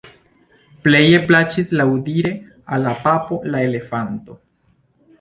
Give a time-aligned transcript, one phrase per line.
[0.87, 2.33] Pleje plaĉis laŭdire
[2.79, 4.43] al la papo la elefanto.